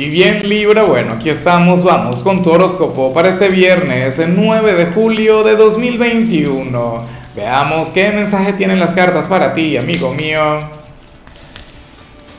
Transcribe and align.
Y 0.00 0.10
bien 0.10 0.48
Libra, 0.48 0.84
bueno, 0.84 1.14
aquí 1.14 1.28
estamos, 1.28 1.82
vamos 1.82 2.20
con 2.20 2.40
tu 2.40 2.52
horóscopo 2.52 3.12
para 3.12 3.30
este 3.30 3.48
viernes, 3.48 4.20
el 4.20 4.36
9 4.36 4.74
de 4.74 4.86
julio 4.86 5.42
de 5.42 5.56
2021. 5.56 7.04
Veamos 7.34 7.90
qué 7.90 8.12
mensaje 8.12 8.52
tienen 8.52 8.78
las 8.78 8.94
cartas 8.94 9.26
para 9.26 9.54
ti, 9.54 9.76
amigo 9.76 10.14
mío. 10.14 10.60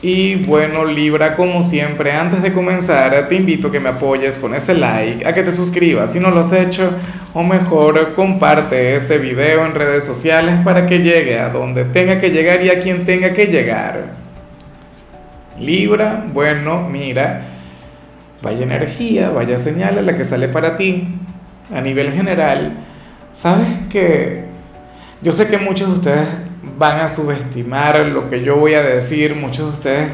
Y 0.00 0.36
bueno 0.36 0.86
Libra, 0.86 1.36
como 1.36 1.62
siempre, 1.62 2.12
antes 2.12 2.40
de 2.40 2.54
comenzar, 2.54 3.28
te 3.28 3.34
invito 3.34 3.68
a 3.68 3.72
que 3.72 3.78
me 3.78 3.90
apoyes 3.90 4.38
con 4.38 4.54
ese 4.54 4.72
like, 4.72 5.26
a 5.26 5.34
que 5.34 5.42
te 5.42 5.52
suscribas 5.52 6.14
si 6.14 6.18
no 6.18 6.30
lo 6.30 6.40
has 6.40 6.54
hecho, 6.54 6.90
o 7.34 7.42
mejor, 7.42 8.14
comparte 8.14 8.94
este 8.94 9.18
video 9.18 9.66
en 9.66 9.74
redes 9.74 10.06
sociales 10.06 10.54
para 10.64 10.86
que 10.86 11.00
llegue 11.00 11.38
a 11.38 11.50
donde 11.50 11.84
tenga 11.84 12.18
que 12.18 12.30
llegar 12.30 12.64
y 12.64 12.70
a 12.70 12.80
quien 12.80 13.04
tenga 13.04 13.34
que 13.34 13.44
llegar. 13.44 14.19
Libra, 15.60 16.24
bueno, 16.32 16.88
mira, 16.88 17.42
vaya 18.42 18.62
energía, 18.62 19.28
vaya 19.28 19.58
señal 19.58 19.98
a 19.98 20.02
la 20.02 20.16
que 20.16 20.24
sale 20.24 20.48
para 20.48 20.76
ti 20.76 21.06
a 21.72 21.82
nivel 21.82 22.12
general. 22.12 22.78
Sabes 23.30 23.68
que 23.90 24.44
yo 25.20 25.32
sé 25.32 25.48
que 25.48 25.58
muchos 25.58 25.88
de 25.88 25.94
ustedes 25.94 26.28
van 26.78 27.00
a 27.00 27.08
subestimar 27.08 28.06
lo 28.06 28.30
que 28.30 28.42
yo 28.42 28.56
voy 28.56 28.74
a 28.74 28.82
decir, 28.82 29.36
muchos 29.36 29.66
de 29.66 29.72
ustedes 29.72 30.08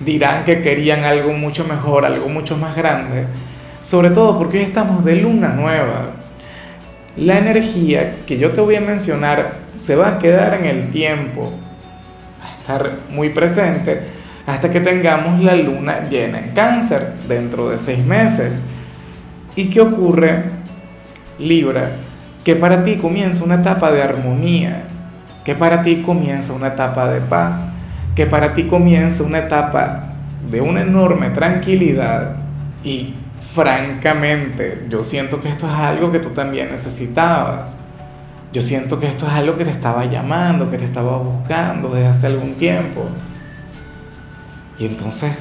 dirán 0.00 0.44
que 0.44 0.60
querían 0.60 1.04
algo 1.04 1.32
mucho 1.32 1.64
mejor, 1.64 2.04
algo 2.04 2.28
mucho 2.28 2.58
más 2.58 2.76
grande, 2.76 3.24
sobre 3.82 4.10
todo 4.10 4.36
porque 4.36 4.60
estamos 4.62 5.02
de 5.04 5.16
luna 5.16 5.48
nueva. 5.48 6.10
La 7.16 7.38
energía 7.38 8.16
que 8.26 8.38
yo 8.38 8.52
te 8.52 8.60
voy 8.60 8.76
a 8.76 8.80
mencionar 8.82 9.52
se 9.74 9.96
va 9.96 10.08
a 10.08 10.18
quedar 10.18 10.54
en 10.60 10.66
el 10.66 10.90
tiempo, 10.90 11.50
va 12.38 12.48
a 12.48 12.60
estar 12.60 12.90
muy 13.10 13.30
presente 13.30 14.19
hasta 14.46 14.70
que 14.70 14.80
tengamos 14.80 15.42
la 15.42 15.54
luna 15.54 16.08
llena 16.08 16.38
en 16.40 16.50
cáncer 16.50 17.14
dentro 17.28 17.68
de 17.68 17.78
seis 17.78 18.04
meses. 18.04 18.62
¿Y 19.56 19.70
qué 19.70 19.80
ocurre, 19.80 20.44
Libra? 21.38 21.90
Que 22.44 22.56
para 22.56 22.82
ti 22.82 22.96
comienza 22.96 23.44
una 23.44 23.56
etapa 23.56 23.90
de 23.90 24.02
armonía, 24.02 24.84
que 25.44 25.54
para 25.54 25.82
ti 25.82 26.02
comienza 26.02 26.52
una 26.52 26.68
etapa 26.68 27.10
de 27.10 27.20
paz, 27.20 27.66
que 28.14 28.26
para 28.26 28.54
ti 28.54 28.64
comienza 28.64 29.22
una 29.22 29.38
etapa 29.38 30.14
de 30.50 30.60
una 30.60 30.82
enorme 30.82 31.30
tranquilidad 31.30 32.36
y 32.82 33.14
francamente 33.54 34.86
yo 34.88 35.04
siento 35.04 35.40
que 35.40 35.48
esto 35.48 35.66
es 35.66 35.72
algo 35.72 36.10
que 36.12 36.18
tú 36.18 36.30
también 36.30 36.70
necesitabas. 36.70 37.78
Yo 38.52 38.60
siento 38.62 38.98
que 38.98 39.06
esto 39.06 39.26
es 39.26 39.32
algo 39.32 39.56
que 39.56 39.64
te 39.64 39.70
estaba 39.70 40.06
llamando, 40.06 40.70
que 40.70 40.78
te 40.78 40.84
estaba 40.84 41.18
buscando 41.18 41.90
desde 41.90 42.08
hace 42.08 42.26
algún 42.26 42.54
tiempo. 42.54 43.06
Y 44.80 44.86
entonces, 44.86 45.32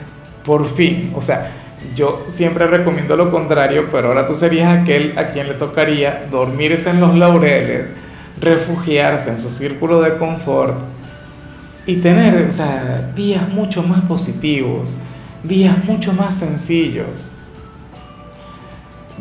por 0.44 0.66
fin, 0.66 1.14
o 1.16 1.22
sea, 1.22 1.52
yo 1.96 2.24
siempre 2.28 2.68
recomiendo 2.68 3.16
lo 3.16 3.32
contrario, 3.32 3.88
pero 3.90 4.10
ahora 4.10 4.28
tú 4.28 4.36
serías 4.36 4.82
aquel 4.82 5.18
a 5.18 5.30
quien 5.30 5.48
le 5.48 5.54
tocaría 5.54 6.28
dormirse 6.30 6.90
en 6.90 7.00
los 7.00 7.16
laureles, 7.16 7.94
refugiarse 8.40 9.30
en 9.30 9.40
su 9.40 9.50
círculo 9.50 10.02
de 10.02 10.18
confort 10.18 10.82
y 11.86 11.96
tener, 11.98 12.46
o 12.48 12.52
sea, 12.52 13.12
días 13.16 13.48
mucho 13.48 13.82
más 13.82 14.02
positivos, 14.02 14.98
días 15.44 15.84
mucho 15.86 16.12
más 16.12 16.38
sencillos. 16.38 17.32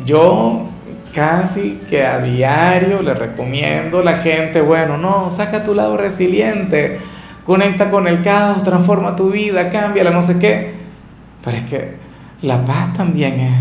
Yo 0.05 0.67
casi 1.13 1.79
que 1.89 2.05
a 2.05 2.19
diario 2.19 3.01
le 3.01 3.13
recomiendo 3.13 3.99
a 3.99 4.03
la 4.03 4.17
gente, 4.17 4.61
bueno, 4.61 4.97
no, 4.97 5.31
saca 5.31 5.63
tu 5.63 5.73
lado 5.73 5.95
resiliente, 5.95 6.99
conecta 7.49 7.89
con 7.89 8.07
el 8.07 8.21
caos, 8.21 8.61
transforma 8.61 9.15
tu 9.15 9.31
vida, 9.31 9.71
cámbiala, 9.71 10.11
no 10.11 10.21
sé 10.21 10.37
qué. 10.37 10.71
Pero 11.43 11.57
es 11.57 11.63
que 11.63 11.95
la 12.43 12.63
paz 12.63 12.93
también 12.93 13.39
es, 13.39 13.53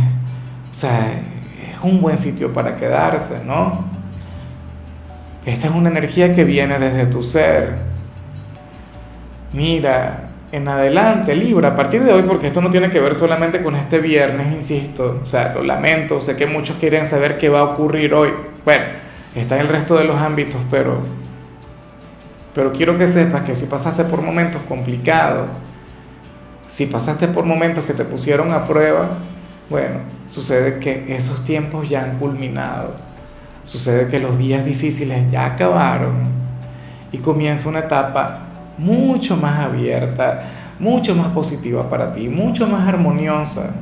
o 0.70 0.74
sea, 0.74 1.10
es 1.10 1.82
un 1.82 1.98
buen 1.98 2.18
sitio 2.18 2.52
para 2.52 2.76
quedarse, 2.76 3.42
¿no? 3.46 3.86
Esta 5.46 5.68
es 5.68 5.72
una 5.72 5.88
energía 5.88 6.34
que 6.34 6.44
viene 6.44 6.78
desde 6.78 7.06
tu 7.06 7.22
ser. 7.22 7.76
Mira, 9.54 10.32
en 10.52 10.68
adelante, 10.68 11.34
Libra, 11.34 11.68
a 11.68 11.74
partir 11.76 12.04
de 12.04 12.12
hoy, 12.12 12.24
porque 12.24 12.48
esto 12.48 12.60
no 12.60 12.68
tiene 12.68 12.90
que 12.90 13.00
ver 13.00 13.14
solamente 13.14 13.62
con 13.62 13.74
este 13.74 14.00
viernes, 14.00 14.52
insisto, 14.52 15.22
o 15.22 15.26
sea, 15.26 15.54
lo 15.54 15.62
lamento, 15.62 16.20
sé 16.20 16.36
que 16.36 16.44
muchos 16.44 16.76
quieren 16.76 17.06
saber 17.06 17.38
qué 17.38 17.48
va 17.48 17.60
a 17.60 17.64
ocurrir 17.64 18.12
hoy. 18.12 18.32
Bueno, 18.66 18.84
está 19.34 19.54
en 19.54 19.62
el 19.62 19.68
resto 19.68 19.96
de 19.96 20.04
los 20.04 20.18
ámbitos, 20.18 20.60
pero 20.70 21.00
pero 22.58 22.72
quiero 22.72 22.98
que 22.98 23.06
sepas 23.06 23.42
que 23.42 23.54
si 23.54 23.66
pasaste 23.66 24.02
por 24.02 24.20
momentos 24.20 24.60
complicados, 24.62 25.62
si 26.66 26.86
pasaste 26.86 27.28
por 27.28 27.44
momentos 27.44 27.84
que 27.84 27.92
te 27.92 28.04
pusieron 28.04 28.50
a 28.50 28.66
prueba, 28.66 29.10
bueno, 29.70 30.00
sucede 30.26 30.80
que 30.80 31.14
esos 31.14 31.44
tiempos 31.44 31.88
ya 31.88 32.02
han 32.02 32.18
culminado. 32.18 32.96
Sucede 33.62 34.08
que 34.08 34.18
los 34.18 34.38
días 34.38 34.64
difíciles 34.64 35.30
ya 35.30 35.46
acabaron 35.46 36.14
y 37.12 37.18
comienza 37.18 37.68
una 37.68 37.78
etapa 37.78 38.40
mucho 38.76 39.36
más 39.36 39.60
abierta, 39.60 40.42
mucho 40.80 41.14
más 41.14 41.28
positiva 41.28 41.88
para 41.88 42.12
ti, 42.12 42.28
mucho 42.28 42.66
más 42.66 42.88
armoniosa, 42.88 43.72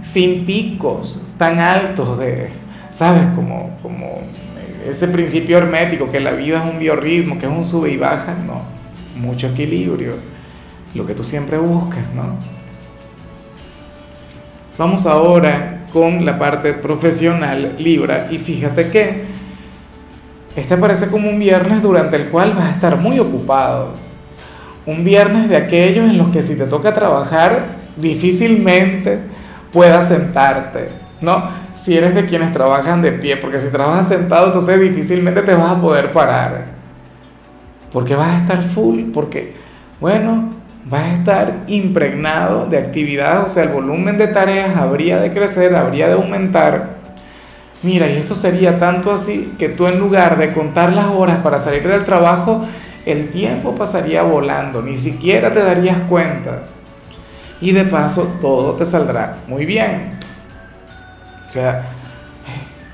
sin 0.00 0.44
picos 0.44 1.22
tan 1.38 1.60
altos 1.60 2.18
de, 2.18 2.50
¿sabes? 2.90 3.28
Como, 3.36 3.78
como 3.80 4.18
ese 4.88 5.08
principio 5.08 5.58
hermético, 5.58 6.10
que 6.10 6.20
la 6.20 6.32
vida 6.32 6.64
es 6.64 6.70
un 6.70 6.78
biorritmo, 6.78 7.38
que 7.38 7.46
es 7.46 7.52
un 7.52 7.64
sube 7.64 7.90
y 7.90 7.96
baja, 7.96 8.34
no, 8.34 8.62
mucho 9.16 9.48
equilibrio, 9.48 10.14
lo 10.94 11.06
que 11.06 11.14
tú 11.14 11.22
siempre 11.22 11.58
buscas, 11.58 12.04
¿no? 12.14 12.36
Vamos 14.78 15.06
ahora 15.06 15.84
con 15.92 16.24
la 16.24 16.38
parte 16.38 16.72
profesional 16.72 17.76
Libra 17.78 18.28
y 18.30 18.38
fíjate 18.38 18.90
que 18.90 19.24
este 20.56 20.76
parece 20.76 21.08
como 21.08 21.28
un 21.28 21.38
viernes 21.38 21.82
durante 21.82 22.16
el 22.16 22.28
cual 22.28 22.52
vas 22.54 22.66
a 22.66 22.70
estar 22.70 22.96
muy 22.96 23.18
ocupado. 23.18 23.94
Un 24.84 25.04
viernes 25.04 25.48
de 25.48 25.56
aquellos 25.56 26.10
en 26.10 26.18
los 26.18 26.30
que 26.30 26.42
si 26.42 26.56
te 26.56 26.64
toca 26.64 26.92
trabajar 26.92 27.66
difícilmente 27.96 29.18
puedas 29.72 30.08
sentarte, 30.08 30.88
¿no? 31.20 31.61
Si 31.82 31.96
eres 31.96 32.14
de 32.14 32.26
quienes 32.26 32.52
trabajan 32.52 33.02
de 33.02 33.10
pie, 33.10 33.36
porque 33.36 33.58
si 33.58 33.68
trabajas 33.68 34.06
sentado, 34.06 34.46
entonces 34.46 34.80
difícilmente 34.80 35.42
te 35.42 35.52
vas 35.52 35.72
a 35.72 35.80
poder 35.80 36.12
parar. 36.12 36.66
Porque 37.92 38.14
vas 38.14 38.28
a 38.28 38.38
estar 38.38 38.62
full, 38.62 39.10
porque, 39.12 39.54
bueno, 40.00 40.52
vas 40.84 41.02
a 41.02 41.14
estar 41.14 41.54
impregnado 41.66 42.66
de 42.66 42.78
actividad, 42.78 43.44
o 43.44 43.48
sea, 43.48 43.64
el 43.64 43.70
volumen 43.70 44.16
de 44.16 44.28
tareas 44.28 44.76
habría 44.76 45.18
de 45.18 45.32
crecer, 45.32 45.74
habría 45.74 46.06
de 46.06 46.14
aumentar. 46.14 47.02
Mira, 47.82 48.08
y 48.08 48.16
esto 48.16 48.36
sería 48.36 48.78
tanto 48.78 49.10
así 49.10 49.54
que 49.58 49.68
tú 49.68 49.88
en 49.88 49.98
lugar 49.98 50.38
de 50.38 50.52
contar 50.52 50.92
las 50.92 51.06
horas 51.06 51.38
para 51.38 51.58
salir 51.58 51.86
del 51.88 52.04
trabajo, 52.04 52.64
el 53.04 53.30
tiempo 53.30 53.74
pasaría 53.74 54.22
volando, 54.22 54.82
ni 54.82 54.96
siquiera 54.96 55.50
te 55.50 55.64
darías 55.64 55.98
cuenta. 56.02 56.62
Y 57.60 57.72
de 57.72 57.84
paso 57.84 58.38
todo 58.40 58.74
te 58.74 58.84
saldrá 58.84 59.38
muy 59.48 59.66
bien. 59.66 60.21
O 61.52 61.54
sea, 61.54 61.82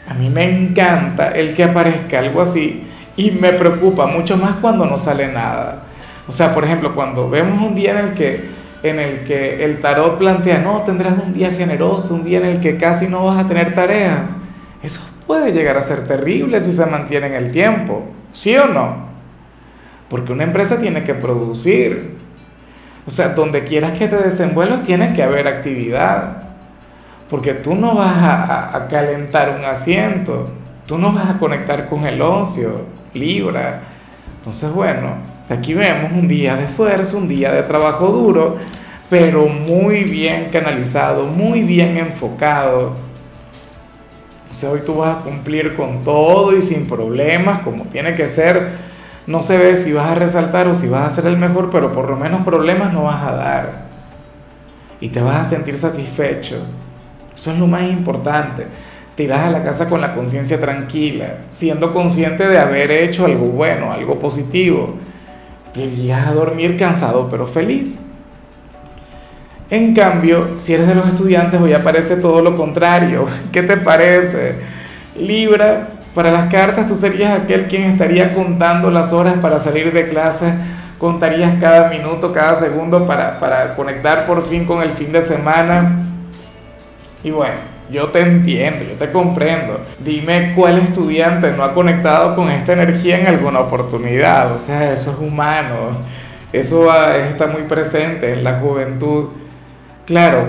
a 0.09 0.15
mí 0.15 0.31
me 0.31 0.43
encanta 0.43 1.31
el 1.31 1.55
que 1.55 1.63
aparezca 1.63 2.19
algo 2.19 2.41
así 2.41 2.83
y 3.17 3.31
me 3.31 3.53
preocupa 3.53 4.09
mucho 4.09 4.37
más 4.37 4.57
cuando 4.57 4.85
no 4.85 4.99
sale 4.99 5.29
nada. 5.29 5.85
O 6.27 6.33
sea, 6.33 6.53
por 6.53 6.65
ejemplo, 6.65 6.93
cuando 6.93 7.31
vemos 7.31 7.65
un 7.65 7.77
día 7.77 7.93
en 7.93 8.09
el 8.09 8.15
que, 8.15 8.49
en 8.83 8.99
el, 8.99 9.23
que 9.23 9.65
el 9.65 9.81
tarot 9.81 10.19
plantea, 10.19 10.59
no, 10.59 10.83
tendrás 10.83 11.15
un 11.25 11.35
día 11.35 11.53
generoso, 11.53 12.15
un 12.15 12.25
día 12.25 12.39
en 12.39 12.47
el 12.47 12.61
que 12.61 12.77
casi 12.77 13.07
no 13.07 13.27
vas 13.27 13.45
a 13.45 13.47
tener 13.47 13.77
tareas, 13.77 14.37
eso 14.83 15.09
puede 15.29 15.53
llegar 15.53 15.77
a 15.77 15.83
ser 15.83 16.09
terrible 16.09 16.61
si 16.61 16.73
se 16.73 16.85
mantiene 16.85 17.29
en 17.29 17.35
el 17.35 17.53
tiempo, 17.53 18.07
¿sí 18.33 18.57
o 18.57 18.67
no? 18.67 19.07
Porque 20.09 20.33
una 20.33 20.43
empresa 20.43 20.81
tiene 20.81 21.05
que 21.05 21.15
producir. 21.15 22.17
O 23.07 23.11
sea, 23.13 23.29
donde 23.29 23.63
quieras 23.63 23.97
que 23.97 24.09
te 24.09 24.17
desenvuelvas, 24.17 24.83
tiene 24.83 25.13
que 25.13 25.23
haber 25.23 25.47
actividad 25.47 26.47
porque 27.28 27.54
tú 27.54 27.75
no 27.75 27.95
vas 27.95 28.16
a, 28.16 28.86
calentar 28.89 29.54
un 29.59 29.65
asiento, 29.65 30.48
tú 30.86 30.98
no 30.98 31.13
vas 31.13 31.30
a 31.30 31.39
conectar 31.39 31.86
con 31.86 32.07
el 32.07 32.21
ocio, 32.22 32.86
Libra. 33.13 33.83
Entonces, 34.39 34.72
bueno, 34.72 35.16
aquí 35.48 35.75
vemos 35.75 36.13
un 36.13 36.27
día 36.27 36.57
de 36.57 36.65
esfuerzo, 36.65 37.19
un 37.19 37.28
día 37.28 37.53
de 37.53 37.63
trabajo 37.65 38.07
duro, 38.07 38.57
pero 39.10 39.47
muy 39.47 40.04
bien 40.04 40.48
canalizado, 40.51 41.27
muy 41.27 41.63
bien 41.63 41.98
enfocado. 41.98 42.95
O 44.51 44.54
sea, 44.54 44.71
hoy 44.71 44.80
tú 44.86 44.97
vas 44.97 45.19
a 45.19 45.21
cumplir 45.21 45.77
con 45.77 46.03
todo 46.03 46.57
y 46.57 46.63
sin 46.63 46.86
problemas, 46.86 47.60
como 47.60 47.84
tiene 47.84 48.15
que 48.15 48.28
ser. 48.28 48.89
No 49.27 49.42
se 49.42 49.59
ve 49.59 49.77
si 49.77 49.92
vas 49.92 50.10
a 50.10 50.15
resaltar 50.15 50.69
o 50.69 50.75
si 50.75 50.89
vas 50.89 51.13
a 51.13 51.15
ser 51.15 51.27
el 51.27 51.36
mejor, 51.36 51.69
pero 51.69 51.92
por 51.92 52.09
lo 52.09 52.16
menos 52.16 52.42
problemas 52.47 52.95
no 52.95 53.04
vas 53.04 53.22
a 53.22 53.33
dar. 53.33 53.89
Y 55.03 55.10
te 55.10 55.21
vas 55.21 55.36
a 55.36 55.45
sentir 55.45 55.77
satisfecho. 55.77 56.65
Eso 57.39 57.53
es 57.53 57.59
lo 57.61 57.69
más 57.69 57.83
importante. 57.83 58.67
Te 59.15 59.23
irás 59.23 59.47
a 59.47 59.51
la 59.51 59.63
casa 59.63 59.89
con 59.89 60.01
la 60.01 60.13
conciencia 60.13 60.61
tranquila, 60.61 61.45
siendo 61.51 61.95
consciente 61.95 62.49
de 62.49 62.59
haber 62.59 62.91
hecho 62.91 63.27
algo 63.27 63.47
bueno, 63.47 63.93
algo 63.93 64.19
positivo. 64.19 64.97
Te 65.73 65.85
irás 65.85 66.27
a 66.27 66.33
dormir 66.33 66.77
cansado 66.77 67.29
pero 67.31 67.47
feliz. 67.47 68.01
En 69.71 69.95
cambio, 69.95 70.55
si 70.57 70.75
eres 70.75 70.89
de 70.89 70.97
los 70.97 71.07
estudiantes, 71.07 71.61
hoy 71.61 71.75
aparece 71.75 72.17
todo 72.17 72.43
lo 72.43 72.57
contrario. 72.57 73.27
¿Qué 73.53 73.63
te 73.63 73.77
parece? 73.77 74.57
Libra, 75.17 75.91
para 76.17 76.33
las 76.33 76.51
cartas 76.51 76.89
tú 76.89 76.97
serías 76.97 77.39
aquel 77.39 77.69
quien 77.69 77.85
estaría 77.85 78.33
contando 78.33 78.91
las 78.91 79.13
horas 79.13 79.35
para 79.41 79.61
salir 79.61 79.93
de 79.93 80.09
clase, 80.09 80.55
contarías 80.99 81.61
cada 81.61 81.89
minuto, 81.89 82.33
cada 82.33 82.57
segundo 82.57 83.07
para, 83.07 83.39
para 83.39 83.77
conectar 83.77 84.27
por 84.27 84.45
fin 84.45 84.65
con 84.65 84.83
el 84.83 84.91
fin 84.91 85.13
de 85.13 85.23
semana. 85.23 86.09
Y 87.24 87.30
bueno, 87.30 87.56
yo 87.91 88.09
te 88.09 88.20
entiendo, 88.20 88.84
yo 88.84 88.94
te 88.94 89.10
comprendo. 89.10 89.80
Dime 89.98 90.53
cuál 90.54 90.78
estudiante 90.78 91.50
no 91.53 91.65
ha 91.65 91.72
conectado 91.72 92.34
con 92.34 92.50
esta 92.50 92.72
energía 92.72 93.18
en 93.18 93.26
alguna 93.26 93.60
oportunidad. 93.60 94.53
O 94.53 94.59
sea, 94.59 94.92
eso 94.92 95.12
es 95.12 95.18
humano. 95.18 95.98
Eso 96.53 96.92
está 96.94 97.47
muy 97.47 97.62
presente 97.62 98.32
en 98.32 98.44
la 98.44 98.60
juventud. 98.60 99.28
Claro, 100.06 100.47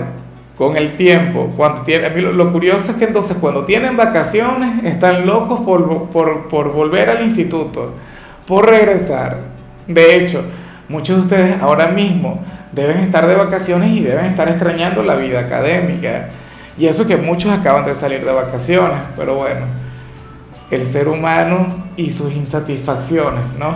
con 0.56 0.76
el 0.76 0.96
tiempo, 0.98 1.52
cuando 1.56 1.82
tiene, 1.82 2.10
lo, 2.20 2.52
curioso 2.52 2.92
es 2.92 2.98
que 2.98 3.06
entonces 3.06 3.38
cuando 3.40 3.64
tienen 3.64 3.96
vacaciones 3.96 4.84
están 4.84 5.24
locos 5.26 5.60
por, 5.60 6.10
por, 6.10 6.48
por 6.48 6.72
volver 6.72 7.08
al 7.08 7.22
instituto, 7.26 7.94
por 8.46 8.68
regresar. 8.68 9.38
De 9.86 10.16
hecho, 10.16 10.44
muchos 10.88 11.16
de 11.16 11.22
ustedes 11.22 11.62
ahora 11.62 11.86
mismo 11.88 12.44
deben 12.72 12.98
estar 12.98 13.26
de 13.26 13.34
vacaciones 13.34 13.90
y 13.90 14.02
deben 14.02 14.26
estar 14.26 14.48
extrañando 14.48 15.02
la 15.02 15.14
vida 15.14 15.40
académica. 15.40 16.28
Y 16.80 16.86
eso 16.86 17.06
que 17.06 17.18
muchos 17.18 17.52
acaban 17.52 17.84
de 17.84 17.94
salir 17.94 18.24
de 18.24 18.32
vacaciones, 18.32 18.96
pero 19.14 19.34
bueno, 19.34 19.66
el 20.70 20.86
ser 20.86 21.08
humano 21.08 21.66
y 21.94 22.10
sus 22.10 22.32
insatisfacciones, 22.32 23.42
¿no? 23.58 23.74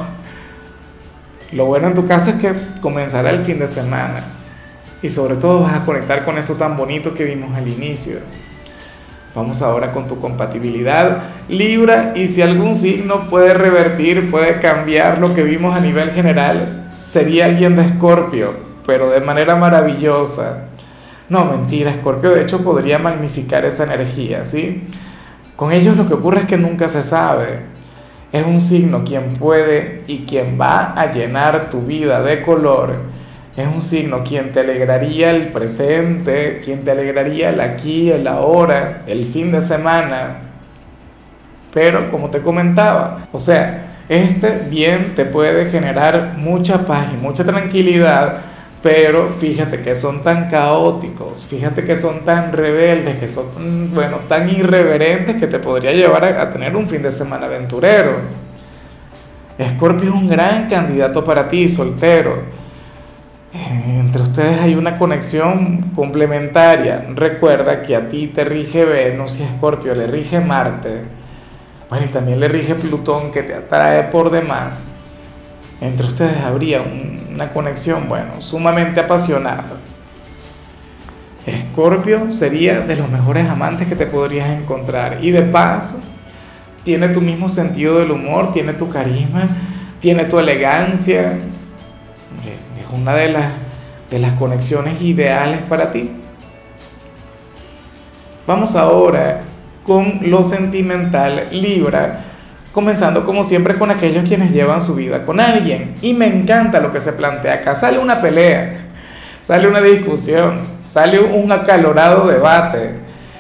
Lo 1.53 1.67
bueno 1.67 1.89
en 1.89 1.95
tu 1.95 2.07
caso 2.07 2.31
es 2.31 2.37
que 2.37 2.55
comenzará 2.81 3.29
el 3.29 3.45
fin 3.45 3.59
de 3.59 3.67
semana 3.67 4.25
y 5.03 5.11
sobre 5.11 5.35
todo 5.35 5.61
vas 5.61 5.75
a 5.75 5.85
conectar 5.85 6.25
con 6.25 6.39
eso 6.39 6.55
tan 6.55 6.79
bonito 6.79 7.13
que 7.13 7.25
vimos 7.25 7.55
al 7.55 7.69
inicio. 7.69 8.21
Vamos 9.35 9.61
ahora 9.61 9.93
con 9.93 10.09
tu 10.09 10.19
compatibilidad 10.19 11.25
Libra 11.47 12.15
y 12.15 12.27
si 12.27 12.41
algún 12.41 12.75
signo 12.75 13.29
puede 13.29 13.53
revertir, 13.53 14.31
puede 14.31 14.61
cambiar 14.61 15.19
lo 15.19 15.35
que 15.35 15.43
vimos 15.43 15.77
a 15.77 15.81
nivel 15.81 16.11
general, 16.13 16.91
sería 17.03 17.45
alguien 17.45 17.77
de 17.77 17.85
Escorpio, 17.85 18.55
pero 18.87 19.11
de 19.11 19.21
manera 19.21 19.57
maravillosa. 19.57 20.69
No, 21.35 21.45
mentira, 21.47 21.91
Escorpio 21.91 22.31
de 22.31 22.43
hecho 22.43 22.63
podría 22.63 23.01
magnificar 23.01 23.65
esa 23.65 23.93
energía, 23.93 24.45
¿sí? 24.45 24.85
Con 25.57 25.73
ellos 25.73 25.97
lo 25.97 26.07
que 26.07 26.15
ocurre 26.15 26.43
es 26.43 26.47
que 26.47 26.57
nunca 26.57 26.87
se 26.87 27.03
sabe. 27.03 27.59
Es 28.31 28.47
un 28.47 28.61
signo 28.61 29.03
quien 29.03 29.33
puede 29.33 30.05
y 30.07 30.27
quien 30.27 30.57
va 30.61 30.93
a 30.93 31.13
llenar 31.13 31.71
tu 31.71 31.81
vida 31.81 32.23
de 32.23 32.41
color. 32.41 32.99
Es 33.57 33.67
un 33.67 33.83
signo 33.83 34.23
quien 34.23 34.53
te 34.53 34.61
alegraría 34.61 35.33
el 35.33 35.49
presente, 35.49 36.61
quien 36.65 36.85
te 36.85 36.93
alegraría 36.93 37.51
el 37.51 37.61
aquí, 37.61 38.13
el 38.13 38.29
ahora, 38.29 39.03
el 39.09 39.25
fin 39.25 39.51
de 39.51 39.61
semana. 39.61 40.37
Pero 41.73 42.13
como 42.13 42.31
te 42.31 42.43
comentaba, 42.43 43.27
o 43.33 43.41
sea, 43.41 43.87
este 44.09 44.69
bien 44.71 45.17
te 45.17 45.25
puede 45.25 45.69
generar 45.69 46.35
mucha 46.37 46.87
paz 46.87 47.09
y 47.13 47.21
mucha 47.21 47.43
tranquilidad 47.43 48.54
pero 48.85 49.31
fíjate 49.31 49.81
que 49.81 49.95
son 49.95 50.23
tan 50.23 50.51
caóticos, 50.51 51.47
fíjate 51.47 51.87
que 51.87 51.97
son 51.97 52.23
tan 52.27 52.53
rebeldes, 52.53 53.17
que 53.17 53.27
son, 53.27 53.95
bueno, 53.95 54.19
tan 54.29 54.47
irreverentes 54.51 55.37
que 55.37 55.47
te 55.47 55.59
podría 55.59 55.93
llevar 55.93 56.23
a, 56.23 56.51
tener 56.51 56.77
un 56.77 56.87
fin 56.87 57.01
de 57.01 57.11
semana 57.11 57.47
aventurero. 57.47 58.17
Escorpio 59.57 60.11
es 60.11 60.15
un 60.15 60.29
gran 60.29 60.69
candidato 60.69 61.25
para 61.25 61.49
ti, 61.49 61.67
soltero. 61.67 62.43
Eh, 63.55 64.01
entre 64.01 64.21
ustedes 64.21 64.61
hay 64.61 64.75
una 64.75 64.99
conexión 64.99 65.93
complementaria. 65.97 67.07
Recuerda 67.15 67.81
que 67.81 67.97
a 67.97 68.11
ti 68.11 68.33
te 68.35 68.45
rige 68.45 68.85
Venus 68.85 69.41
y 69.41 69.45
a 69.45 69.47
Escorpio 69.47 69.95
le 69.95 70.07
rige 70.09 70.41
Marte. 70.41 71.05
Bueno, 71.89 72.05
y 72.05 72.09
también 72.09 72.39
le 72.39 72.49
rige 72.49 72.75
Plutón 72.75 73.31
que 73.31 73.45
te 73.45 73.55
atrae 73.55 74.03
por 74.11 74.31
demás 74.31 74.89
entre 75.81 76.07
ustedes 76.07 76.39
habría 76.39 76.83
una 76.83 77.51
conexión, 77.51 78.09
bueno, 78.09 78.41
sumamente 78.41 79.01
apasionada. 79.01 79.79
Escorpio 81.47 82.31
sería 82.31 82.81
de 82.81 82.97
los 82.97 83.11
mejores 83.11 83.49
amantes 83.49 83.89
que 83.89 83.97
te 83.97 84.07
podrías 84.07 84.49
encontrar. 84.51 85.19
Y 85.23 85.31
de 85.31 85.43
paso, 85.43 86.01
tiene 86.85 87.09
tu 87.09 87.21
mismo 87.21 87.49
sentido 87.49 87.99
del 87.99 88.13
humor, 88.13 88.53
tiene 88.53 88.73
tu 88.73 88.89
carisma, 88.89 89.49
tiene 90.01 90.25
tu 90.25 90.39
elegancia. 90.39 91.33
Es 91.33 92.99
una 92.99 93.15
de 93.15 93.33
las, 93.33 93.53
de 94.11 94.19
las 94.19 94.33
conexiones 94.35 95.01
ideales 95.03 95.61
para 95.69 95.91
ti. 95.91 96.11
Vamos 98.47 98.77
ahora 98.77 99.43
con 99.85 100.21
lo 100.23 100.43
sentimental 100.43 101.49
Libra 101.51 102.21
comenzando 102.75 103.25
como 103.25 103.45
siempre 103.45 103.77
con 103.77 103.93
aquellos 103.93 104.29
quienes 104.29 104.53
llevan 104.53 104.81
su 104.81 104.97
vida 104.97 105.23
con 105.23 105.39
alguien. 105.39 105.95
Y 106.03 106.13
me 106.13 106.27
encanta 106.27 106.81
lo 106.81 106.91
que 106.91 106.99
se 106.99 107.13
plantea 107.13 107.55
acá. 107.55 107.77
Sale 107.77 107.99
una 107.99 108.21
pelea, 108.21 108.75
sale 109.41 109.69
una 109.69 109.81
discusión, 109.81 110.61
sale 110.83 111.21
un 111.21 111.51
acalorado 111.53 112.27
debate 112.27 112.97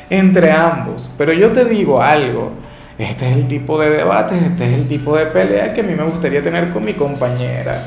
entre 0.09 0.53
ambos. 0.53 1.13
Pero 1.19 1.33
yo 1.33 1.51
te 1.51 1.65
digo 1.65 2.01
algo, 2.01 2.53
este 2.97 3.29
es 3.29 3.37
el 3.37 3.49
tipo 3.49 3.81
de 3.81 3.91
debate, 3.91 4.37
este 4.37 4.67
es 4.67 4.75
el 4.75 4.87
tipo 4.87 5.17
de 5.17 5.27
pelea 5.27 5.75
que 5.75 5.81
a 5.81 5.85
mí 5.85 5.95
me 5.95 6.05
gustaría 6.05 6.41
tener 6.41 6.71
con 6.71 6.85
mi 6.85 6.93
compañera. 6.93 7.83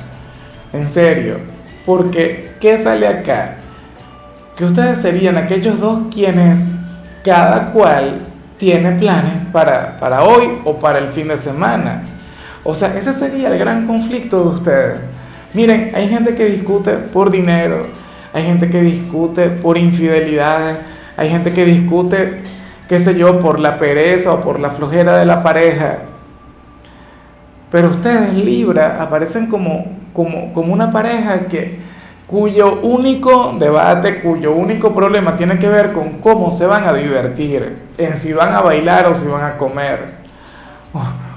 En 0.73 0.83
serio, 0.83 1.37
porque 1.85 2.55
¿qué 2.59 2.77
sale 2.77 3.07
acá? 3.07 3.55
Que 4.57 4.65
ustedes 4.65 5.01
serían 5.01 5.37
aquellos 5.37 5.79
dos 5.79 6.13
quienes 6.13 6.67
cada 7.23 7.71
cual 7.71 8.26
tiene 8.57 8.91
planes 8.93 9.45
para, 9.51 9.99
para 9.99 10.23
hoy 10.23 10.59
o 10.63 10.77
para 10.79 10.99
el 10.99 11.07
fin 11.09 11.27
de 11.27 11.37
semana. 11.37 12.03
O 12.63 12.73
sea, 12.73 12.97
ese 12.97 13.13
sería 13.13 13.49
el 13.49 13.57
gran 13.57 13.87
conflicto 13.87 14.43
de 14.43 14.49
ustedes. 14.49 14.99
Miren, 15.53 15.91
hay 15.95 16.09
gente 16.09 16.35
que 16.35 16.45
discute 16.45 16.91
por 16.93 17.31
dinero, 17.31 17.85
hay 18.33 18.43
gente 18.43 18.69
que 18.69 18.81
discute 18.81 19.49
por 19.49 19.77
infidelidades, 19.77 20.77
hay 21.15 21.29
gente 21.29 21.53
que 21.53 21.65
discute, 21.65 22.41
qué 22.89 22.99
sé 22.99 23.17
yo, 23.17 23.39
por 23.39 23.59
la 23.59 23.79
pereza 23.79 24.33
o 24.33 24.41
por 24.41 24.59
la 24.59 24.71
flojera 24.71 25.17
de 25.17 25.25
la 25.25 25.41
pareja. 25.41 25.99
Pero 27.71 27.89
ustedes, 27.89 28.33
Libra, 28.33 29.01
aparecen 29.01 29.47
como, 29.47 29.85
como, 30.13 30.53
como 30.53 30.73
una 30.73 30.91
pareja 30.91 31.47
que, 31.47 31.79
cuyo 32.27 32.81
único 32.81 33.55
debate, 33.57 34.21
cuyo 34.21 34.51
único 34.51 34.93
problema 34.93 35.37
tiene 35.37 35.57
que 35.57 35.69
ver 35.69 35.93
con 35.93 36.19
cómo 36.19 36.51
se 36.51 36.67
van 36.67 36.83
a 36.83 36.93
divertir, 36.93 37.77
en 37.97 38.13
si 38.13 38.33
van 38.33 38.53
a 38.53 38.61
bailar 38.61 39.07
o 39.07 39.15
si 39.15 39.27
van 39.27 39.45
a 39.45 39.57
comer, 39.57 40.17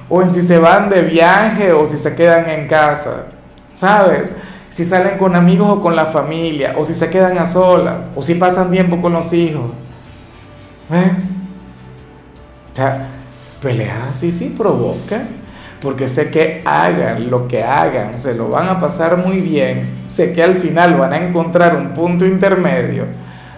o, 0.09 0.21
en 0.21 0.31
si 0.31 0.43
se 0.43 0.59
van 0.59 0.89
de 0.89 1.03
viaje 1.03 1.73
o 1.73 1.87
si 1.87 1.97
se 1.97 2.17
quedan 2.17 2.51
en 2.51 2.67
casa, 2.67 3.27
¿sabes? 3.73 4.37
Si 4.69 4.85
salen 4.85 5.17
con 5.17 5.37
amigos 5.37 5.69
o 5.71 5.81
con 5.81 5.95
la 5.95 6.07
familia, 6.07 6.75
o 6.77 6.85
si 6.85 6.95
se 6.95 7.09
quedan 7.09 7.39
a 7.39 7.47
solas, 7.47 8.11
o 8.17 8.23
si 8.23 8.35
pasan 8.35 8.71
tiempo 8.71 9.01
con 9.01 9.13
los 9.13 9.33
hijos. 9.33 9.71
¿Eh? 10.93 11.13
O 12.73 12.77
sea, 12.77 13.09
peleas 13.61 14.11
así 14.11 14.31
sí 14.33 14.55
provoca 14.57 15.23
porque 15.81 16.09
sé 16.09 16.31
que 16.31 16.63
hagan 16.65 17.31
lo 17.31 17.49
que 17.49 17.63
hagan, 17.63 18.17
se 18.17 18.35
lo 18.35 18.51
van 18.51 18.69
a 18.69 18.81
pasar 18.81 19.17
muy 19.17 19.41
bien, 19.41 20.05
sé 20.09 20.33
que 20.33 20.43
al 20.43 20.57
final 20.57 20.97
van 20.97 21.13
a 21.13 21.17
encontrar 21.17 21.75
un 21.77 21.95
punto 21.95 22.27
intermedio, 22.27 23.05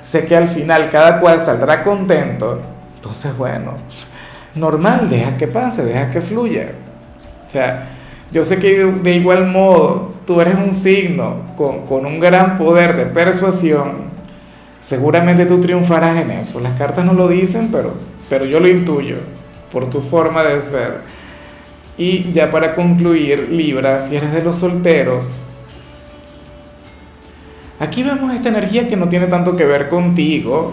sé 0.00 0.24
que 0.24 0.36
al 0.36 0.48
final 0.48 0.88
cada 0.90 1.20
cual 1.20 1.40
saldrá 1.40 1.82
contento, 1.82 2.60
entonces 2.96 3.36
bueno, 3.36 3.74
normal, 4.54 5.10
deja 5.10 5.36
que 5.36 5.48
pase, 5.48 5.84
deja 5.84 6.10
que 6.10 6.20
fluya. 6.20 6.72
O 7.44 7.48
sea, 7.48 7.88
yo 8.30 8.44
sé 8.44 8.58
que 8.58 8.84
de 8.84 9.14
igual 9.14 9.46
modo 9.46 10.14
tú 10.26 10.40
eres 10.40 10.54
un 10.54 10.72
signo 10.72 11.54
con, 11.56 11.86
con 11.86 12.06
un 12.06 12.20
gran 12.20 12.56
poder 12.56 12.96
de 12.96 13.06
persuasión, 13.06 14.12
seguramente 14.80 15.46
tú 15.46 15.60
triunfarás 15.60 16.16
en 16.16 16.30
eso. 16.30 16.60
Las 16.60 16.78
cartas 16.78 17.04
no 17.04 17.14
lo 17.14 17.28
dicen, 17.28 17.68
pero, 17.72 17.94
pero 18.28 18.44
yo 18.44 18.60
lo 18.60 18.68
intuyo 18.68 19.16
por 19.72 19.88
tu 19.88 20.00
forma 20.00 20.42
de 20.42 20.60
ser. 20.60 21.21
Y 21.98 22.32
ya 22.32 22.50
para 22.50 22.74
concluir, 22.74 23.48
Libra, 23.50 24.00
si 24.00 24.16
eres 24.16 24.32
de 24.32 24.42
los 24.42 24.58
solteros, 24.58 25.30
aquí 27.78 28.02
vemos 28.02 28.34
esta 28.34 28.48
energía 28.48 28.88
que 28.88 28.96
no 28.96 29.08
tiene 29.08 29.26
tanto 29.26 29.56
que 29.56 29.66
ver 29.66 29.88
contigo, 29.90 30.72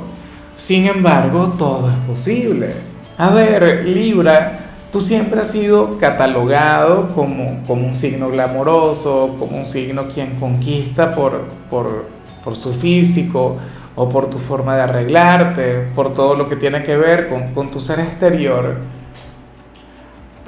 sin 0.56 0.86
embargo, 0.86 1.56
todo 1.58 1.90
es 1.90 1.96
posible. 2.08 2.74
A 3.18 3.32
ver, 3.32 3.86
Libra, 3.86 4.60
tú 4.92 5.02
siempre 5.02 5.42
has 5.42 5.52
sido 5.52 5.98
catalogado 5.98 7.14
como, 7.14 7.64
como 7.68 7.86
un 7.86 7.96
signo 7.96 8.30
glamoroso, 8.30 9.36
como 9.38 9.58
un 9.58 9.66
signo 9.66 10.08
quien 10.08 10.40
conquista 10.40 11.14
por, 11.16 11.48
por, 11.70 12.06
por 12.44 12.56
su 12.56 12.74
físico 12.74 13.58
o 13.96 14.08
por 14.08 14.30
tu 14.30 14.40
forma 14.40 14.78
de 14.78 14.84
arreglarte, 14.84 15.88
por 15.94 16.14
todo 16.14 16.36
lo 16.36 16.48
que 16.48 16.56
tiene 16.56 16.82
que 16.84 16.96
ver 16.96 17.28
con, 17.28 17.54
con 17.54 17.72
tu 17.72 17.82
ser 17.82 18.00
exterior 18.00 18.99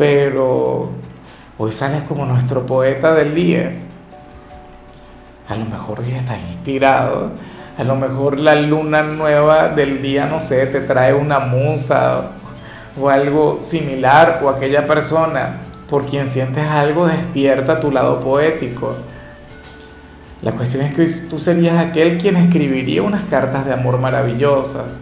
pero 0.01 0.89
hoy 1.59 1.71
sales 1.71 2.01
como 2.07 2.25
nuestro 2.25 2.65
poeta 2.65 3.13
del 3.13 3.35
día. 3.35 3.71
A 5.47 5.55
lo 5.55 5.65
mejor 5.65 5.99
hoy 5.99 6.11
estás 6.13 6.39
inspirado, 6.49 7.29
a 7.77 7.83
lo 7.83 7.95
mejor 7.95 8.39
la 8.39 8.55
luna 8.55 9.03
nueva 9.03 9.69
del 9.69 10.01
día, 10.01 10.25
no 10.25 10.39
sé, 10.39 10.65
te 10.65 10.79
trae 10.79 11.13
una 11.13 11.37
musa 11.37 12.31
o 12.99 13.09
algo 13.09 13.59
similar 13.61 14.41
o 14.43 14.49
aquella 14.49 14.87
persona 14.87 15.57
por 15.87 16.07
quien 16.07 16.25
sientes 16.25 16.65
algo 16.65 17.05
despierta 17.05 17.79
tu 17.79 17.91
lado 17.91 18.21
poético. 18.21 18.95
La 20.41 20.53
cuestión 20.53 20.81
es 20.81 20.95
que 20.95 21.05
tú 21.29 21.37
serías 21.37 21.77
aquel 21.77 22.17
quien 22.17 22.37
escribiría 22.37 23.03
unas 23.03 23.25
cartas 23.25 23.67
de 23.67 23.73
amor 23.73 23.99
maravillosas 23.99 24.97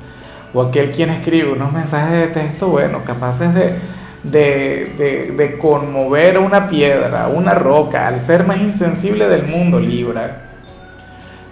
o 0.53 0.61
aquel 0.61 0.91
quien 0.91 1.09
escribe 1.09 1.53
unos 1.53 1.71
mensajes 1.71 2.19
de 2.19 2.27
texto, 2.27 2.67
bueno, 2.67 3.05
capaces 3.05 3.53
de, 3.53 3.75
de, 4.23 5.33
de, 5.35 5.57
conmover 5.57 6.37
una 6.37 6.67
piedra, 6.67 7.27
una 7.27 7.53
roca, 7.53 8.07
al 8.07 8.19
ser 8.19 8.45
más 8.45 8.57
insensible 8.57 9.27
del 9.27 9.47
mundo, 9.47 9.79
Libra. 9.79 10.49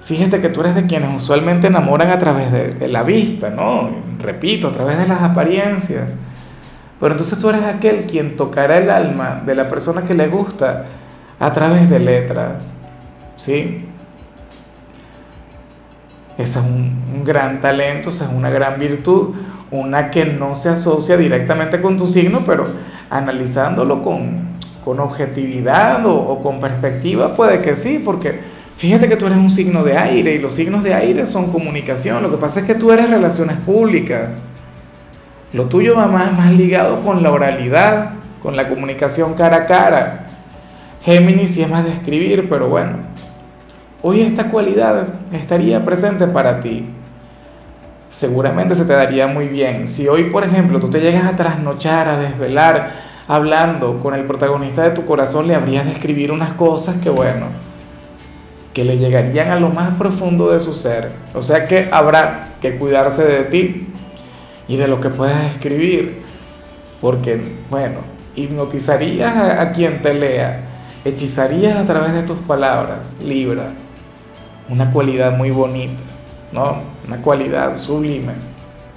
Fíjate 0.04 0.40
que 0.42 0.50
tú 0.50 0.62
eres 0.62 0.76
de 0.76 0.86
quienes 0.86 1.14
usualmente 1.16 1.68
enamoran 1.68 2.10
a 2.12 2.20
través 2.20 2.52
de, 2.52 2.88
la 2.88 3.04
vista, 3.04 3.50
¿no? 3.50 3.90
Repito, 4.20 4.70
a 4.70 4.72
través 4.72 4.98
de 4.98 5.08
las 5.08 5.22
apariencias. 5.22 6.20
Pero 7.00 7.12
entonces 7.12 7.38
tú 7.40 7.50
eres 7.50 7.64
aquel 7.64 8.06
quien 8.06 8.36
tocará 8.36 8.78
el 8.78 8.90
alma 8.90 9.42
de 9.46 9.54
la 9.54 9.68
persona 9.68 10.04
que 10.04 10.14
le 10.14 10.28
gusta 10.28 10.86
a 11.40 11.54
través 11.54 11.90
de 11.90 12.00
letras, 12.00 12.78
¿sí? 13.36 13.86
Ese 16.38 16.60
es 16.60 16.66
un, 16.66 17.24
gran 17.24 17.62
talento, 17.62 18.10
esa 18.10 18.26
es 18.26 18.32
una 18.32 18.50
gran 18.50 18.80
virtud, 18.80 19.36
una 19.72 20.12
que 20.12 20.26
no 20.26 20.56
se 20.56 20.70
asocia 20.70 21.18
directamente 21.18 21.82
con 21.82 21.98
tu 21.98 22.08
signo, 22.08 22.44
pero 22.46 22.66
analizándolo 23.10 24.02
con, 24.02 24.48
objetividad 24.86 26.06
o, 26.06 26.16
o, 26.16 26.42
con 26.42 26.62
perspectiva 26.62 27.36
puede 27.36 27.62
que 27.62 27.76
sí, 27.76 28.02
porque 28.06 28.40
fíjate 28.78 29.10
que 29.10 29.18
tú 29.18 29.26
eres 29.26 29.38
un 29.38 29.50
signo 29.50 29.84
de 29.84 29.98
aire 29.98 30.36
y 30.36 30.38
los 30.40 30.54
signos 30.54 30.82
de 30.82 30.94
aire 30.94 31.26
son 31.26 31.52
comunicación, 31.52 32.24
lo 32.24 32.32
que 32.32 32.38
pasa 32.38 32.62
es 32.62 32.66
que 32.66 32.76
tú 32.76 32.94
eres 32.94 33.10
relaciones 33.10 33.58
públicas, 33.58 34.40
lo 35.52 35.66
tuyo 35.66 35.96
va 35.96 36.08
más, 36.08 36.32
más 36.38 36.54
ligado 36.54 37.02
con 37.02 37.22
la 37.22 37.32
oralidad, 37.32 38.12
con 38.42 38.56
la 38.56 38.68
comunicación 38.68 39.34
cara 39.34 39.58
a 39.58 39.66
cara. 39.66 40.28
Géminis 41.04 41.52
sí 41.52 41.62
es 41.62 41.70
más 41.70 41.86
de 41.86 41.92
escribir, 41.92 42.48
pero 42.50 42.68
bueno, 42.70 42.98
hoy 44.02 44.22
esta 44.22 44.50
cualidad 44.50 45.08
estaría 45.32 45.84
presente 45.86 46.28
para 46.28 46.60
ti. 46.60 46.86
Seguramente 48.10 48.76
se 48.76 48.86
te 48.86 48.94
daría 48.94 49.28
muy 49.28 49.48
bien. 49.48 49.88
Si 49.88 50.08
hoy, 50.08 50.26
por 50.26 50.44
ejemplo, 50.44 50.80
tú 50.80 50.90
te 50.90 51.02
llegas 51.02 51.26
a 51.26 51.36
trasnochar, 51.36 52.08
a 52.08 52.18
desvelar, 52.18 52.94
hablando 53.28 54.00
con 54.00 54.14
el 54.14 54.26
protagonista 54.26 54.84
de 54.84 54.92
tu 54.92 55.06
corazón, 55.06 55.48
le 55.48 55.56
habrías 55.56 55.86
de 55.86 55.92
escribir 55.92 56.32
unas 56.32 56.54
cosas 56.54 56.98
que, 56.98 57.10
bueno, 57.10 57.48
que 58.74 58.86
le 58.86 58.98
llegarían 58.98 59.52
a 59.52 59.60
lo 59.60 59.70
más 59.70 59.98
profundo 59.98 60.52
de 60.52 60.60
su 60.60 60.74
ser. 60.74 61.12
O 61.34 61.42
sea 61.42 61.68
que 61.68 61.90
habrá 61.92 62.56
que 62.62 62.78
cuidarse 62.78 63.24
de 63.24 63.44
ti 63.44 63.88
y 64.68 64.78
de 64.78 64.88
lo 64.88 65.02
que 65.02 65.10
puedas 65.10 65.52
escribir, 65.52 66.22
porque, 67.02 67.42
bueno, 67.70 68.00
hipnotizarías 68.36 69.36
a, 69.36 69.62
a 69.62 69.72
quien 69.72 70.02
te 70.02 70.14
lea, 70.14 70.62
hechizarías 71.04 71.78
a 71.78 71.86
través 71.86 72.14
de 72.14 72.24
tus 72.24 72.38
palabras, 72.40 73.18
Libra 73.22 73.72
una 74.70 74.92
cualidad 74.92 75.38
muy 75.38 75.52
bonita, 75.52 76.04
¿no? 76.52 76.82
Una 77.08 77.18
cualidad 77.18 77.76
sublime. 77.78 78.34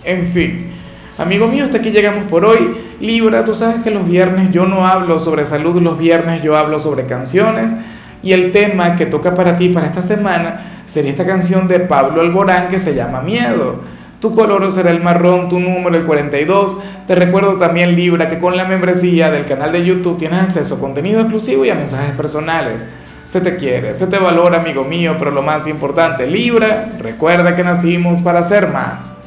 En 0.04 0.26
fin, 0.26 0.72
amigo 1.18 1.46
mío, 1.46 1.64
hasta 1.64 1.78
aquí 1.78 1.90
llegamos 1.90 2.24
por 2.24 2.44
hoy. 2.44 2.76
Libra, 3.00 3.44
tú 3.44 3.54
sabes 3.54 3.82
que 3.82 3.90
los 3.90 4.06
viernes 4.08 4.50
yo 4.52 4.66
no 4.66 4.86
hablo 4.86 5.18
sobre 5.18 5.44
salud, 5.46 5.80
los 5.80 5.98
viernes 5.98 6.42
yo 6.42 6.56
hablo 6.56 6.78
sobre 6.78 7.06
canciones. 7.06 7.76
Y 8.22 8.32
el 8.32 8.52
tema 8.52 8.96
que 8.96 9.06
toca 9.06 9.34
para 9.34 9.56
ti 9.56 9.70
para 9.70 9.86
esta 9.86 10.02
semana 10.02 10.82
sería 10.86 11.12
esta 11.12 11.24
canción 11.24 11.68
de 11.68 11.80
Pablo 11.80 12.20
Alborán 12.20 12.68
que 12.68 12.78
se 12.78 12.94
llama 12.94 13.22
Miedo. 13.22 13.80
Tu 14.20 14.34
color 14.34 14.70
será 14.70 14.90
el 14.90 15.02
marrón, 15.02 15.48
tu 15.48 15.58
número 15.58 15.96
el 15.96 16.04
42. 16.04 16.78
Te 17.06 17.14
recuerdo 17.14 17.54
también, 17.54 17.96
Libra, 17.96 18.28
que 18.28 18.38
con 18.38 18.54
la 18.54 18.66
membresía 18.66 19.30
del 19.30 19.46
canal 19.46 19.72
de 19.72 19.84
YouTube 19.84 20.18
tienes 20.18 20.40
acceso 20.40 20.74
a 20.74 20.80
contenido 20.80 21.20
exclusivo 21.20 21.64
y 21.64 21.70
a 21.70 21.74
mensajes 21.74 22.14
personales. 22.14 22.86
Se 23.30 23.40
te 23.40 23.54
quiere, 23.54 23.94
se 23.94 24.08
te 24.08 24.18
valora, 24.18 24.58
amigo 24.58 24.82
mío, 24.82 25.14
pero 25.16 25.30
lo 25.30 25.40
más 25.40 25.68
importante, 25.68 26.26
Libra, 26.26 26.90
recuerda 26.98 27.54
que 27.54 27.62
nacimos 27.62 28.20
para 28.20 28.42
ser 28.42 28.66
más. 28.66 29.19